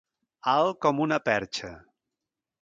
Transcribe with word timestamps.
Alt 0.53 0.79
com 0.85 1.03
una 1.05 1.19
perxa. 1.29 1.71